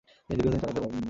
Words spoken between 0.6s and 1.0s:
চালাতে পারেননি।